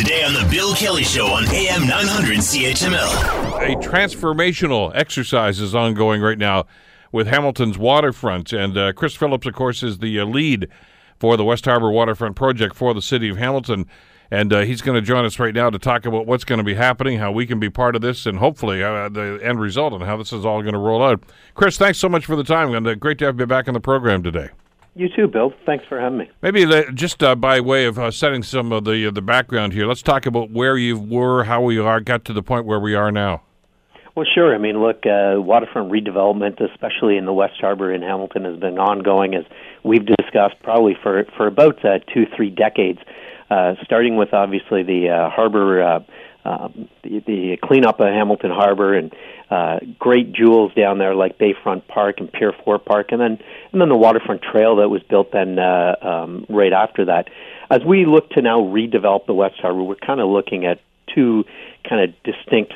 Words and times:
Today 0.00 0.24
on 0.24 0.32
The 0.32 0.48
Bill 0.50 0.74
Kelly 0.74 1.02
Show 1.02 1.26
on 1.26 1.46
AM 1.50 1.86
900 1.86 2.38
CHML. 2.38 3.60
A 3.60 3.76
transformational 3.86 4.90
exercise 4.94 5.60
is 5.60 5.74
ongoing 5.74 6.22
right 6.22 6.38
now 6.38 6.64
with 7.12 7.26
Hamilton's 7.26 7.76
waterfront. 7.76 8.50
And 8.54 8.78
uh, 8.78 8.94
Chris 8.94 9.14
Phillips, 9.14 9.46
of 9.46 9.52
course, 9.52 9.82
is 9.82 9.98
the 9.98 10.18
uh, 10.18 10.24
lead 10.24 10.68
for 11.18 11.36
the 11.36 11.44
West 11.44 11.66
Harbor 11.66 11.90
Waterfront 11.90 12.34
Project 12.34 12.76
for 12.76 12.94
the 12.94 13.02
city 13.02 13.28
of 13.28 13.36
Hamilton. 13.36 13.84
And 14.30 14.54
uh, 14.54 14.60
he's 14.60 14.80
going 14.80 14.94
to 14.94 15.06
join 15.06 15.26
us 15.26 15.38
right 15.38 15.54
now 15.54 15.68
to 15.68 15.78
talk 15.78 16.06
about 16.06 16.24
what's 16.24 16.44
going 16.44 16.60
to 16.60 16.64
be 16.64 16.76
happening, 16.76 17.18
how 17.18 17.30
we 17.30 17.46
can 17.46 17.60
be 17.60 17.68
part 17.68 17.94
of 17.94 18.00
this, 18.00 18.24
and 18.24 18.38
hopefully 18.38 18.82
uh, 18.82 19.10
the 19.10 19.38
end 19.42 19.60
result 19.60 19.92
and 19.92 20.02
how 20.04 20.16
this 20.16 20.32
is 20.32 20.46
all 20.46 20.62
going 20.62 20.72
to 20.72 20.80
roll 20.80 21.02
out. 21.02 21.22
Chris, 21.52 21.76
thanks 21.76 21.98
so 21.98 22.08
much 22.08 22.24
for 22.24 22.36
the 22.36 22.44
time, 22.44 22.72
and 22.72 22.86
uh, 22.86 22.94
great 22.94 23.18
to 23.18 23.26
have 23.26 23.38
you 23.38 23.44
back 23.44 23.68
in 23.68 23.74
the 23.74 23.80
program 23.80 24.22
today. 24.22 24.48
You 24.94 25.08
too, 25.08 25.28
Bill. 25.28 25.52
Thanks 25.66 25.84
for 25.88 26.00
having 26.00 26.18
me. 26.18 26.30
Maybe 26.42 26.66
just 26.94 27.22
uh, 27.22 27.36
by 27.36 27.60
way 27.60 27.84
of 27.84 27.98
uh, 27.98 28.10
setting 28.10 28.42
some 28.42 28.72
of 28.72 28.84
the 28.84 29.06
uh, 29.06 29.10
the 29.10 29.22
background 29.22 29.72
here, 29.72 29.86
let's 29.86 30.02
talk 30.02 30.26
about 30.26 30.50
where 30.50 30.76
you 30.76 30.98
were, 30.98 31.44
how 31.44 31.62
we 31.62 31.78
are, 31.78 32.00
got 32.00 32.24
to 32.26 32.32
the 32.32 32.42
point 32.42 32.66
where 32.66 32.80
we 32.80 32.94
are 32.94 33.12
now. 33.12 33.42
Well, 34.16 34.26
sure. 34.34 34.54
I 34.54 34.58
mean, 34.58 34.82
look, 34.82 35.06
uh, 35.06 35.40
waterfront 35.40 35.92
redevelopment, 35.92 36.60
especially 36.60 37.16
in 37.16 37.24
the 37.24 37.32
West 37.32 37.60
Harbor 37.60 37.92
in 37.92 38.02
Hamilton, 38.02 38.44
has 38.44 38.58
been 38.58 38.78
ongoing, 38.78 39.34
as 39.34 39.44
we've 39.84 40.04
discussed, 40.04 40.56
probably 40.62 40.96
for 41.00 41.24
for 41.36 41.46
about 41.46 41.84
uh, 41.84 42.00
two, 42.12 42.26
three 42.36 42.50
decades. 42.50 42.98
Uh, 43.50 43.74
starting 43.84 44.16
with 44.16 44.32
obviously 44.32 44.82
the 44.82 45.08
uh, 45.08 45.30
harbor, 45.30 45.82
uh, 45.82 46.00
um, 46.50 46.88
the, 47.02 47.20
the 47.26 47.56
cleanup 47.62 48.00
of 48.00 48.06
Hamilton 48.06 48.50
Harbor, 48.50 48.94
and 48.94 49.14
uh, 49.50 49.78
great 49.98 50.32
jewels 50.32 50.72
down 50.74 50.98
there 50.98 51.14
like 51.14 51.38
Bayfront 51.38 51.86
Park 51.86 52.16
and 52.18 52.30
Pier 52.32 52.52
Four 52.64 52.78
Park, 52.78 53.08
and 53.12 53.20
then 53.20 53.38
and 53.72 53.80
then 53.80 53.88
the 53.88 53.96
waterfront 53.96 54.42
trail 54.42 54.76
that 54.76 54.88
was 54.88 55.02
built 55.08 55.32
then 55.32 55.58
uh, 55.58 55.94
um, 56.02 56.46
right 56.48 56.72
after 56.72 57.04
that. 57.06 57.28
As 57.70 57.82
we 57.86 58.04
look 58.04 58.30
to 58.30 58.42
now 58.42 58.60
redevelop 58.60 59.26
the 59.26 59.34
West 59.34 59.56
Harbor, 59.60 59.82
we're 59.82 59.94
kind 59.94 60.20
of 60.20 60.28
looking 60.28 60.66
at 60.66 60.80
two 61.14 61.44
kind 61.88 62.02
of 62.02 62.22
distinct 62.24 62.72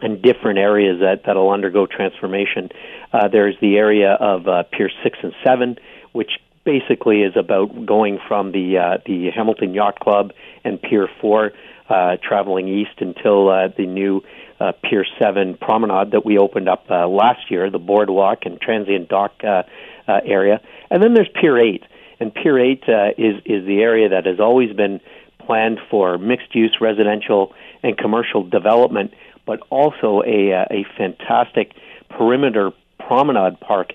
and 0.00 0.22
different 0.22 0.58
areas 0.58 1.00
that 1.00 1.22
that'll 1.26 1.50
undergo 1.50 1.86
transformation. 1.86 2.70
Uh, 3.12 3.28
there's 3.28 3.56
the 3.60 3.76
area 3.76 4.12
of 4.12 4.48
uh, 4.48 4.62
Pier 4.64 4.90
Six 5.02 5.18
and 5.22 5.32
Seven, 5.44 5.76
which 6.12 6.30
basically 6.64 7.22
is 7.22 7.36
about 7.36 7.86
going 7.86 8.18
from 8.28 8.52
the 8.52 8.78
uh, 8.78 8.98
the 9.04 9.30
Hamilton 9.34 9.74
Yacht 9.74 9.98
Club 10.00 10.32
and 10.64 10.80
Pier 10.80 11.08
Four, 11.20 11.52
uh, 11.88 12.16
traveling 12.22 12.68
east 12.68 12.98
until 12.98 13.48
uh, 13.48 13.68
the 13.76 13.86
new 13.86 14.22
uh, 14.60 14.72
Pier 14.82 15.04
Seven 15.20 15.56
promenade 15.56 16.12
that 16.12 16.24
we 16.24 16.38
opened 16.38 16.68
up 16.68 16.84
uh, 16.90 17.06
last 17.08 17.50
year, 17.50 17.70
the 17.70 17.78
boardwalk 17.78 18.40
and 18.44 18.60
transient 18.60 19.08
dock 19.08 19.32
uh, 19.42 19.62
uh, 20.08 20.20
area, 20.24 20.60
and 20.90 21.02
then 21.02 21.14
there's 21.14 21.28
Pier 21.40 21.58
Eight, 21.58 21.84
and 22.20 22.32
Pier 22.32 22.58
Eight 22.58 22.84
uh, 22.88 23.10
is 23.18 23.36
is 23.44 23.66
the 23.66 23.80
area 23.80 24.08
that 24.10 24.26
has 24.26 24.40
always 24.40 24.72
been 24.74 25.00
planned 25.38 25.78
for 25.90 26.18
mixed 26.18 26.54
use 26.54 26.76
residential 26.80 27.52
and 27.82 27.98
commercial 27.98 28.44
development, 28.48 29.12
but 29.46 29.60
also 29.70 30.22
a 30.24 30.52
uh, 30.52 30.64
a 30.70 30.84
fantastic 30.96 31.72
perimeter 32.08 32.70
promenade 32.98 33.58
park 33.60 33.92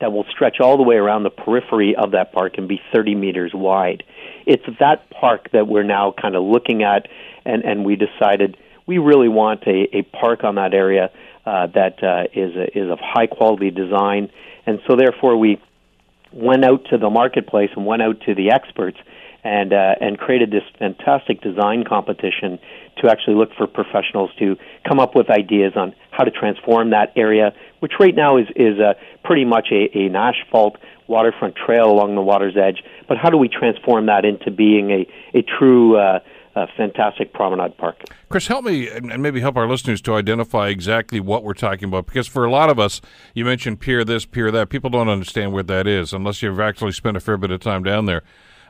that 0.00 0.12
will 0.12 0.24
stretch 0.30 0.60
all 0.60 0.76
the 0.76 0.82
way 0.82 0.96
around 0.96 1.22
the 1.22 1.30
periphery 1.30 1.94
of 1.96 2.10
that 2.12 2.32
park 2.32 2.54
and 2.58 2.68
be 2.68 2.80
30 2.92 3.14
meters 3.14 3.52
wide. 3.54 4.02
It's 4.46 4.64
that 4.78 5.08
park 5.10 5.50
that 5.52 5.66
we're 5.66 5.84
now 5.84 6.14
kind 6.20 6.36
of 6.36 6.42
looking 6.42 6.82
at, 6.82 7.08
and, 7.44 7.64
and 7.64 7.84
we 7.84 7.96
decided 7.96 8.56
we 8.86 8.98
really 8.98 9.28
want 9.28 9.62
a, 9.66 9.96
a 9.96 10.02
park 10.02 10.44
on 10.44 10.56
that 10.56 10.74
area 10.74 11.10
uh, 11.44 11.68
that 11.68 12.02
uh, 12.02 12.24
is 12.34 12.54
a, 12.56 12.78
is 12.78 12.90
of 12.90 12.98
high 13.00 13.26
quality 13.26 13.70
design, 13.70 14.30
and 14.66 14.80
so 14.86 14.96
therefore 14.96 15.36
we 15.36 15.60
went 16.32 16.64
out 16.64 16.84
to 16.90 16.98
the 16.98 17.08
marketplace 17.08 17.70
and 17.76 17.86
went 17.86 18.02
out 18.02 18.20
to 18.22 18.34
the 18.34 18.50
experts 18.50 18.98
and 19.46 19.72
uh, 19.72 19.94
and 20.00 20.18
created 20.18 20.50
this 20.50 20.64
fantastic 20.76 21.40
design 21.40 21.84
competition 21.84 22.58
to 23.00 23.08
actually 23.08 23.36
look 23.36 23.50
for 23.56 23.68
professionals 23.68 24.30
to 24.40 24.56
come 24.86 24.98
up 24.98 25.14
with 25.14 25.30
ideas 25.30 25.74
on 25.76 25.94
how 26.10 26.24
to 26.24 26.32
transform 26.32 26.90
that 26.90 27.12
area, 27.14 27.54
which 27.78 27.92
right 28.00 28.14
now 28.14 28.36
is 28.36 28.48
is 28.56 28.80
uh, 28.80 28.94
pretty 29.22 29.44
much 29.44 29.68
a, 29.70 29.88
a, 29.96 30.06
an 30.06 30.16
asphalt 30.16 30.76
waterfront 31.06 31.54
trail 31.54 31.86
along 31.86 32.16
the 32.16 32.20
water's 32.20 32.56
edge. 32.56 32.82
But 33.06 33.18
how 33.18 33.30
do 33.30 33.36
we 33.36 33.48
transform 33.48 34.06
that 34.06 34.24
into 34.24 34.50
being 34.50 34.90
a 34.90 35.06
a 35.32 35.42
true 35.42 35.96
uh, 35.96 36.18
a 36.56 36.66
fantastic 36.74 37.34
promenade 37.34 37.76
park. 37.76 38.02
Chris, 38.30 38.46
help 38.46 38.64
me 38.64 38.88
and 38.88 39.22
maybe 39.22 39.40
help 39.40 39.58
our 39.58 39.68
listeners 39.68 40.00
to 40.00 40.14
identify 40.14 40.68
exactly 40.68 41.20
what 41.20 41.44
we're 41.44 41.52
talking 41.52 41.90
about 41.90 42.06
because 42.06 42.26
for 42.26 42.46
a 42.46 42.50
lot 42.50 42.70
of 42.70 42.78
us, 42.78 43.02
you 43.34 43.44
mentioned 43.44 43.78
pier 43.78 44.04
this, 44.04 44.24
pier 44.24 44.50
that. 44.50 44.70
People 44.70 44.88
don't 44.88 45.10
understand 45.10 45.52
what 45.52 45.66
that 45.66 45.86
is 45.86 46.14
unless 46.14 46.40
you've 46.40 46.58
actually 46.58 46.92
spent 46.92 47.14
a 47.14 47.20
fair 47.20 47.36
bit 47.36 47.50
of 47.50 47.60
time 47.60 47.84
down 47.84 48.06
there. 48.06 48.22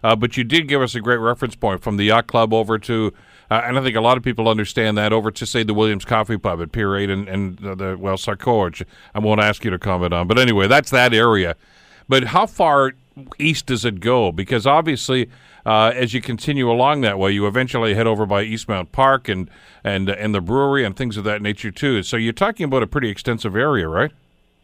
Uh, 0.07 0.15
but 0.15 0.37
you 0.37 0.45
did 0.45 0.69
give 0.69 0.81
us 0.81 0.95
a 0.95 1.01
great 1.01 1.17
reference 1.17 1.57
point 1.57 1.83
from 1.83 1.97
the 1.97 2.05
yacht 2.05 2.29
club 2.29 2.55
over 2.55 2.79
to, 2.79 3.13
uh, 3.51 3.63
and 3.65 3.77
I 3.77 3.83
think 3.83 3.97
a 3.97 4.01
lot 4.01 4.17
of 4.17 4.23
people 4.23 4.49
understand 4.49 4.97
that 4.99 5.13
over 5.13 5.33
to 5.33 5.45
say 5.45 5.65
the 5.65 5.75
Williams 5.75 6.05
Coffee 6.05 6.39
Pub 6.39 6.63
at 6.63 6.71
Pier 6.71 6.95
Eight 6.95 7.11
and, 7.11 7.29
and 7.29 7.59
the, 7.59 7.97
well 7.99 8.17
Sarcoa. 8.17 8.87
I 9.17 9.19
won't 9.19 9.41
ask 9.41 9.65
you 9.65 9.71
to 9.73 9.81
comment 9.81 10.15
on, 10.15 10.29
but 10.29 10.39
anyway, 10.39 10.69
that's 10.69 10.93
that 10.93 11.13
area. 11.13 11.57
But 12.09 12.23
how 12.23 12.47
far 12.47 12.93
east 13.41 13.67
does 13.67 13.85
it 13.85 13.99
go? 13.99 14.31
Because 14.31 14.65
obviously, 14.65 15.29
uh, 15.65 15.91
as 15.97 16.15
you 16.15 16.21
continue 16.21 16.71
along 16.71 17.01
that 17.01 17.19
way, 17.19 17.33
you 17.33 17.49
eventually 17.49 17.95
head 17.95 18.07
over 18.07 18.27
by 18.27 18.45
Eastwood 18.45 18.93
Park 18.93 19.29
and 19.29 19.51
and 19.83 20.09
and 20.09 20.33
the 20.33 20.41
brewery 20.41 20.85
and 20.85 20.95
things 20.95 21.17
of 21.17 21.25
that 21.25 21.43
nature 21.43 21.73
too. 21.73 22.05
So 22.05 22.17
you're 22.17 22.33
talking 22.33 22.63
about 22.63 22.85
a 22.85 22.87
pretty 22.87 23.09
extensive 23.09 23.57
area, 23.57 23.89
right? 23.89 24.13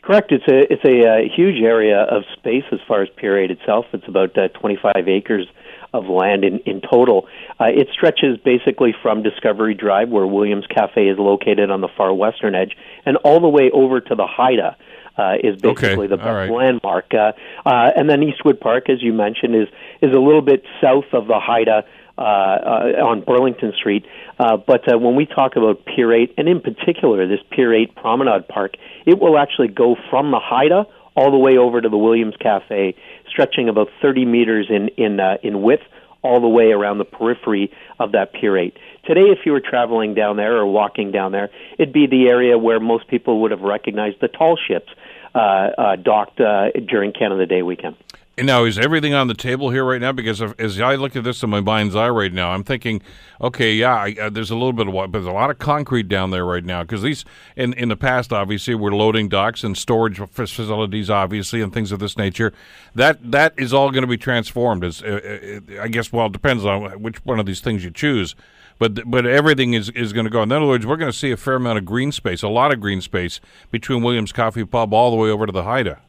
Correct. 0.03 0.33
It's 0.33 0.47
a 0.49 0.73
it's 0.73 0.85
a, 0.85 1.09
uh, 1.09 1.35
huge 1.35 1.63
area 1.63 2.01
of 2.03 2.25
space 2.33 2.65
as 2.73 2.81
far 2.89 3.03
as 3.03 3.09
Pier 3.17 3.39
Eight 3.39 3.53
itself. 3.53 3.87
It's 3.93 4.07
about 4.09 4.37
uh, 4.37 4.49
25 4.49 5.07
acres 5.07 5.47
of 5.95 6.07
land 6.07 6.45
in 6.45 6.59
in 6.67 6.81
total. 6.81 7.29
Uh, 7.61 7.67
it 7.67 7.89
stretches 7.93 8.37
basically 8.45 8.93
from 9.01 9.23
Discovery 9.23 9.75
Drive, 9.75 10.09
where 10.09 10.27
Williams 10.27 10.67
Cafe 10.67 11.07
is 11.07 11.19
located 11.19 11.71
on 11.71 11.83
the 11.83 11.89
far 11.97 12.13
western 12.13 12.57
edge, 12.57 12.77
and 13.07 13.17
all 13.19 13.41
the 13.41 13.49
way 13.49 13.71
over 13.73 14.01
to 14.01 14.15
the 14.15 14.27
Haida. 14.27 14.77
Uh, 15.15 15.35
is 15.45 15.61
basically 15.61 16.07
okay. 16.07 16.07
the 16.07 16.17
best 16.17 16.27
right. 16.27 16.51
landmark, 16.51 17.13
uh, 17.13 17.33
uh, 17.67 17.91
and 17.95 18.09
then 18.09 18.23
Eastwood 18.23 18.59
Park, 18.59 18.89
as 18.89 19.03
you 19.03 19.13
mentioned, 19.13 19.55
is 19.55 19.69
is 20.01 20.11
a 20.11 20.19
little 20.19 20.41
bit 20.41 20.65
south 20.81 21.05
of 21.13 21.27
the 21.27 21.39
Haida 21.39 21.85
uh, 22.19 22.21
uh, 22.21 23.05
on 23.05 23.23
Burlington 23.23 23.73
Street. 23.77 24.05
Uh, 24.39 24.57
but 24.57 24.93
uh, 24.93 24.99
when 24.99 25.17
we 25.17 25.27
talk 25.27 25.57
about 25.57 25.85
Pier 25.85 26.13
8, 26.13 26.35
and 26.37 26.49
in 26.49 26.61
particular 26.61 27.27
this 27.27 27.41
Pier 27.51 27.73
8 27.75 27.95
Promenade 27.95 28.49
Park, 28.49 28.75
it 29.07 29.19
will 29.19 29.39
actually 29.39 29.69
go 29.69 29.97
from 30.11 30.31
the 30.31 30.41
Haida 30.41 30.87
all 31.15 31.31
the 31.31 31.39
way 31.39 31.59
over 31.59 31.81
to 31.81 31.89
the 31.89 31.99
Williams 31.99 32.35
Cafe, 32.41 32.95
stretching 33.29 33.69
about 33.69 33.89
30 34.01 34.25
meters 34.25 34.67
in 34.71 34.89
in 34.97 35.21
uh, 35.21 35.37
in 35.43 35.63
width, 35.63 35.83
all 36.23 36.41
the 36.41 36.49
way 36.49 36.73
around 36.73 36.99
the 36.99 37.05
periphery 37.05 37.73
of 37.99 38.13
that 38.13 38.33
Pier 38.33 38.57
8. 38.57 38.77
Today, 39.05 39.23
if 39.23 39.41
you 39.45 39.53
were 39.53 39.61
traveling 39.61 40.15
down 40.15 40.37
there 40.37 40.57
or 40.57 40.67
walking 40.67 41.11
down 41.11 41.33
there, 41.33 41.51
it'd 41.79 41.93
be 41.93 42.07
the 42.07 42.29
area 42.29 42.57
where 42.57 42.79
most 42.79 43.09
people 43.09 43.43
would 43.43 43.51
have 43.51 43.61
recognized 43.61 44.21
the 44.21 44.29
tall 44.29 44.57
ships 44.57 44.91
uh, 45.35 45.39
uh, 45.39 45.97
docked 45.97 46.41
uh, 46.41 46.71
during 46.87 47.13
Canada 47.13 47.47
Day 47.47 47.63
weekend. 47.63 47.97
And 48.39 48.47
now, 48.47 48.65
is 48.65 48.79
everything 48.79 49.13
on 49.13 49.29
the 49.29 49.35
table 49.35 49.69
here 49.69 49.85
right 49.85 50.01
now? 50.01 50.11
Because 50.11 50.41
as 50.59 50.81
I 50.81 50.95
look 50.95 51.15
at 51.17 51.23
this 51.23 51.43
in 51.43 51.51
my 51.51 51.61
mind's 51.61 51.95
eye 51.95 52.09
right 52.09 52.33
now, 52.33 52.53
I'm 52.53 52.65
thinking, 52.65 53.03
okay, 53.43 53.75
yeah, 53.75 53.95
I, 53.95 54.17
uh, 54.19 54.31
there's 54.31 54.51
a 54.51 54.55
little 54.55 54.73
bit 54.73 54.89
of 54.89 54.95
what, 54.95 55.13
but 55.13 55.19
there's 55.19 55.31
a 55.31 55.35
lot 55.35 55.51
of 55.51 55.59
concrete 55.59 56.09
down 56.09 56.31
there 56.31 56.47
right 56.47 56.65
now. 56.65 56.83
Because 56.83 57.03
these, 57.03 57.27
in 57.57 57.75
in 57.75 57.91
the 57.91 57.97
past, 57.97 58.33
obviously, 58.33 58.75
we're 58.75 58.95
loading 58.95 59.29
docks 59.29 59.63
and 59.65 59.77
storage 59.77 60.19
facilities, 60.31 61.11
obviously, 61.11 61.61
and 61.61 61.75
things 61.75 61.93
of 61.93 61.99
this 61.99 62.17
nature. 62.17 62.55
That 62.95 63.33
that 63.33 63.53
is 63.59 63.75
all 63.75 63.91
going 63.91 64.03
to 64.03 64.09
be 64.09 64.17
transformed. 64.17 64.83
As 64.83 65.03
uh, 65.03 65.61
uh, 65.77 65.83
I 65.83 65.89
guess, 65.89 66.11
well, 66.11 66.27
it 66.27 66.33
depends 66.33 66.65
on 66.65 67.03
which 67.03 67.23
one 67.27 67.39
of 67.39 67.45
these 67.45 67.61
things 67.61 67.85
you 67.85 67.91
choose. 67.91 68.35
But 68.79 69.11
but 69.11 69.27
everything 69.27 69.75
is, 69.75 69.91
is 69.91 70.15
going 70.15 70.25
to 70.25 70.31
go. 70.31 70.43
In 70.43 70.51
other 70.51 70.67
words, 70.67 70.87
we're 70.87 70.97
going 70.97 71.13
to 71.13 71.17
see 71.17 71.33
a 71.33 71.37
fair 71.37 71.57
amount 71.57 71.77
of 71.77 71.85
green 71.85 72.11
space, 72.13 72.43
a 72.43 72.49
lot 72.49 72.73
of 72.73 72.81
green 72.81 73.03
space 73.03 73.41
between 73.71 74.03
Williams 74.03 74.33
Coffee 74.33 74.65
Pub 74.65 74.95
all 74.95 75.11
the 75.11 75.19
way 75.19 75.29
over 75.29 75.45
to 75.45 75.53
the 75.53 75.65
Haida. 75.65 76.01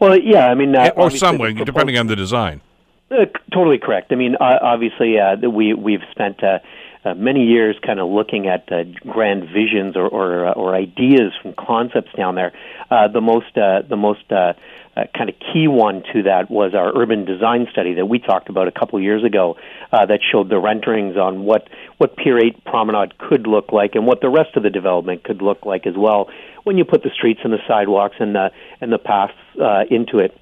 Well, 0.00 0.18
yeah, 0.18 0.46
I 0.46 0.54
mean, 0.54 0.74
uh, 0.74 0.90
or 0.96 1.10
some 1.10 1.38
way, 1.38 1.52
depending 1.52 1.98
on 1.98 2.06
the 2.06 2.16
design. 2.16 2.60
Uh, 3.10 3.26
totally 3.52 3.78
correct. 3.78 4.12
I 4.12 4.16
mean, 4.16 4.36
uh, 4.36 4.58
obviously, 4.60 5.18
uh, 5.18 5.36
we 5.48 5.74
we've 5.74 6.02
spent 6.10 6.42
uh, 6.42 6.58
uh, 7.04 7.14
many 7.14 7.44
years 7.44 7.76
kind 7.84 8.00
of 8.00 8.08
looking 8.08 8.48
at 8.48 8.70
uh, 8.72 8.84
grand 9.06 9.44
visions 9.44 9.96
or 9.96 10.08
or, 10.08 10.48
uh, 10.48 10.52
or 10.52 10.74
ideas 10.74 11.32
from 11.40 11.54
concepts 11.54 12.12
down 12.16 12.34
there. 12.34 12.52
Uh, 12.90 13.08
the 13.08 13.20
most 13.20 13.56
uh, 13.56 13.82
the 13.88 13.96
most 13.96 14.24
uh, 14.96 15.04
kind 15.16 15.28
of 15.28 15.36
key 15.52 15.68
one 15.68 16.02
to 16.12 16.22
that 16.24 16.50
was 16.50 16.74
our 16.74 16.96
urban 16.96 17.24
design 17.24 17.66
study 17.72 17.94
that 17.94 18.06
we 18.06 18.18
talked 18.18 18.48
about 18.48 18.68
a 18.68 18.72
couple 18.72 19.00
years 19.00 19.24
ago 19.24 19.56
uh, 19.92 20.06
that 20.06 20.20
showed 20.30 20.48
the 20.48 20.58
renderings 20.58 21.16
on 21.16 21.44
what 21.44 21.68
what 21.98 22.16
Pier 22.16 22.38
8 22.38 22.64
Promenade 22.64 23.18
could 23.18 23.46
look 23.46 23.72
like 23.72 23.94
and 23.94 24.06
what 24.06 24.20
the 24.20 24.28
rest 24.28 24.56
of 24.56 24.62
the 24.62 24.70
development 24.70 25.24
could 25.24 25.42
look 25.42 25.64
like 25.66 25.86
as 25.86 25.94
well 25.96 26.28
when 26.64 26.78
you 26.78 26.84
put 26.84 27.02
the 27.02 27.10
streets 27.10 27.40
and 27.44 27.52
the 27.52 27.62
sidewalks 27.66 28.16
and 28.20 28.34
the 28.34 28.50
and 28.80 28.92
the 28.92 28.98
paths 28.98 29.34
uh, 29.60 29.84
into 29.90 30.18
it. 30.18 30.38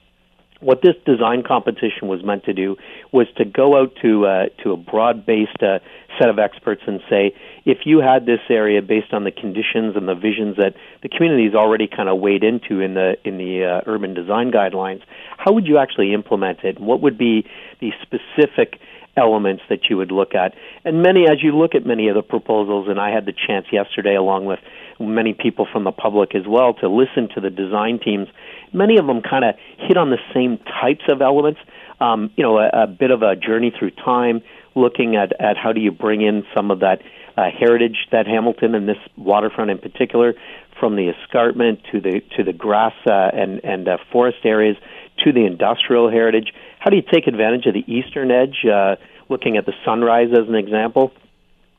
What 0.62 0.80
this 0.80 0.94
design 1.04 1.42
competition 1.42 2.08
was 2.08 2.24
meant 2.24 2.44
to 2.44 2.54
do 2.54 2.76
was 3.10 3.26
to 3.36 3.44
go 3.44 3.76
out 3.80 3.92
to 4.02 4.26
uh, 4.26 4.46
to 4.62 4.72
a 4.72 4.76
broad-based 4.76 5.62
uh, 5.62 5.80
set 6.18 6.28
of 6.28 6.38
experts 6.38 6.82
and 6.86 7.00
say, 7.10 7.34
if 7.64 7.78
you 7.84 7.98
had 7.98 8.26
this 8.26 8.40
area 8.48 8.80
based 8.80 9.12
on 9.12 9.24
the 9.24 9.32
conditions 9.32 9.96
and 9.96 10.08
the 10.08 10.14
visions 10.14 10.56
that 10.56 10.74
the 11.02 11.08
community 11.08 11.46
is 11.46 11.54
already 11.54 11.88
kind 11.88 12.08
of 12.08 12.20
weighed 12.20 12.44
into 12.44 12.80
in 12.80 12.94
the 12.94 13.16
in 13.24 13.38
the 13.38 13.64
uh, 13.64 13.90
urban 13.90 14.14
design 14.14 14.52
guidelines, 14.52 15.02
how 15.36 15.52
would 15.52 15.66
you 15.66 15.78
actually 15.78 16.14
implement 16.14 16.60
it? 16.62 16.80
What 16.80 17.02
would 17.02 17.18
be 17.18 17.44
the 17.80 17.90
specific 18.02 18.78
elements 19.16 19.62
that 19.68 19.90
you 19.90 19.96
would 19.96 20.10
look 20.10 20.34
at. 20.34 20.54
And 20.84 21.02
many, 21.02 21.24
as 21.28 21.42
you 21.42 21.56
look 21.56 21.74
at 21.74 21.84
many 21.86 22.08
of 22.08 22.14
the 22.14 22.22
proposals, 22.22 22.88
and 22.88 22.98
I 23.00 23.10
had 23.10 23.26
the 23.26 23.32
chance 23.32 23.66
yesterday, 23.72 24.14
along 24.14 24.46
with 24.46 24.60
many 24.98 25.34
people 25.34 25.66
from 25.70 25.84
the 25.84 25.92
public 25.92 26.34
as 26.34 26.46
well, 26.46 26.74
to 26.74 26.88
listen 26.88 27.28
to 27.34 27.40
the 27.40 27.50
design 27.50 27.98
teams. 27.98 28.28
Many 28.72 28.98
of 28.98 29.06
them 29.06 29.20
kind 29.22 29.44
of 29.44 29.54
hit 29.78 29.96
on 29.96 30.10
the 30.10 30.18
same 30.32 30.58
types 30.58 31.04
of 31.08 31.20
elements. 31.20 31.60
Um, 32.00 32.30
you 32.36 32.42
know, 32.42 32.58
a, 32.58 32.84
a 32.84 32.86
bit 32.86 33.10
of 33.10 33.22
a 33.22 33.36
journey 33.36 33.72
through 33.76 33.90
time, 33.92 34.42
looking 34.74 35.16
at, 35.16 35.38
at 35.40 35.56
how 35.56 35.72
do 35.72 35.80
you 35.80 35.92
bring 35.92 36.22
in 36.22 36.44
some 36.54 36.70
of 36.70 36.80
that 36.80 37.02
uh, 37.36 37.44
heritage 37.50 38.08
that 38.10 38.26
Hamilton 38.26 38.74
and 38.74 38.88
this 38.88 38.98
waterfront 39.16 39.70
in 39.70 39.78
particular, 39.78 40.34
from 40.78 40.96
the 40.96 41.10
escarpment 41.10 41.80
to 41.92 42.00
the 42.00 42.20
to 42.36 42.42
the 42.42 42.52
grass 42.52 42.94
uh, 43.06 43.30
and 43.32 43.64
and 43.64 43.88
uh, 43.88 43.98
forest 44.10 44.38
areas 44.44 44.76
to 45.24 45.32
the 45.32 45.44
industrial 45.44 46.10
heritage. 46.10 46.52
How 46.78 46.90
do 46.90 46.96
you 46.96 47.02
take 47.02 47.26
advantage 47.26 47.66
of 47.66 47.74
the 47.74 47.84
eastern 47.92 48.30
edge? 48.30 48.64
Uh, 48.64 48.96
looking 49.28 49.56
at 49.56 49.66
the 49.66 49.72
sunrise 49.84 50.28
as 50.32 50.48
an 50.48 50.54
example, 50.54 51.12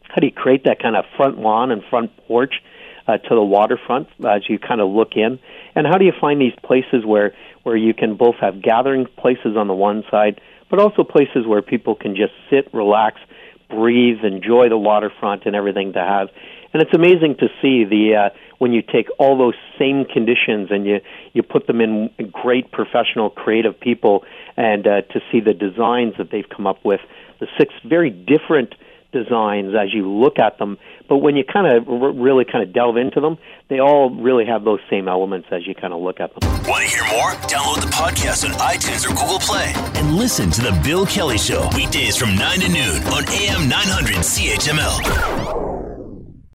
how 0.04 0.16
do 0.19 0.28
you 0.28 0.31
create 0.34 0.66
that 0.66 0.81
kind 0.81 0.95
of 0.95 1.06
front 1.16 1.40
lawn 1.40 1.72
and 1.72 1.84
front 1.90 2.16
porch 2.28 2.56
uh, 3.07 3.18
to 3.18 3.36
the 3.36 3.44
waterfront 3.44 4.07
as 4.25 4.48
you 4.50 4.60
kind 4.60 4.81
of 4.81 4.90
look 4.90 5.16
in? 5.16 5.40
And 5.75 5.88
how 5.88 5.98
do 5.98 6.06
you 6.06 6.13
find 6.19 6.42
these 6.42 6.56
places 6.63 7.06
where 7.06 7.34
where 7.63 7.78
you 7.78 7.94
can 7.94 8.16
both 8.16 8.36
have 8.42 8.62
gathering 8.62 9.06
places 9.18 9.56
on 9.56 9.68
the 9.68 9.74
one 9.74 10.04
side, 10.12 10.42
but 10.69 10.80
also 10.80 11.04
places 11.04 11.48
where 11.48 11.62
people 11.62 11.95
can 11.95 12.16
just 12.16 12.34
sit, 12.50 12.74
relax, 12.74 13.19
breathe, 13.69 14.24
enjoy 14.24 14.68
the 14.68 14.78
waterfront 14.78 15.45
and 15.45 15.56
everything 15.56 15.94
to 15.94 16.00
have. 16.00 16.30
And 16.74 16.81
it's 16.81 16.94
amazing 16.94 17.36
to 17.40 17.48
see 17.62 17.84
the 17.84 18.16
uh, 18.16 18.30
when 18.58 18.74
you 18.74 18.81
take 18.81 19.08
all 19.20 19.38
those 19.38 19.56
same 19.78 20.06
conditions 20.06 20.70
and 20.72 20.86
you 20.86 21.00
you 21.34 21.44
put 21.44 21.68
them 21.68 21.81
in 21.81 22.10
great 22.31 22.72
professional, 22.72 23.30
creative 23.30 23.80
people, 23.80 24.24
and 24.58 24.88
uh, 24.88 25.02
to 25.02 25.22
see 25.31 25.40
the 25.40 25.54
designs 25.54 26.16
that 26.18 26.31
they've 26.31 26.50
come 26.50 26.66
up 26.66 26.84
with, 26.84 27.02
the 27.40 27.48
six 27.58 27.74
very 27.86 28.10
different 28.10 28.74
designs 29.14 29.74
as 29.80 29.94
you 29.94 30.10
look 30.10 30.40
at 30.40 30.58
them. 30.58 30.78
But 31.08 31.18
when 31.18 31.36
you 31.38 31.44
kind 31.46 31.68
of 31.68 31.88
r- 31.88 32.12
really 32.12 32.46
kind 32.46 32.64
of 32.64 32.74
delve 32.74 32.98
into 32.98 33.22
them, 33.22 33.38
they 33.69 33.80
all 33.80 34.10
really 34.10 34.46
have 34.46 34.64
those 34.64 34.80
same 34.90 35.08
elements 35.08 35.48
as 35.52 35.66
you 35.68 35.76
kind 35.76 35.94
of 35.94 36.02
look 36.02 36.19
at 36.19 36.34
them. 36.34 36.50
Want 36.68 36.84
to 36.84 36.90
hear 36.90 37.06
more? 37.12 37.31
Download 37.48 37.81
the 37.81 37.92
podcast 37.94 38.44
on 38.50 38.52
iTunes 38.60 39.06
or 39.06 39.10
Google 39.10 39.40
Play 39.40 39.72
and 39.96 40.16
listen 40.16 40.50
to 40.52 40.62
The 40.62 40.81
Bill 40.84 41.06
Kelly 41.06 41.38
Show 41.38 41.69
weekdays 41.76 42.18
from 42.18 42.36
9 42.36 42.60
to 42.62 42.69
noon 42.69 43.04
on 43.14 43.24
AM 43.30 43.69
900 43.69 44.16
CHML. 44.18 45.62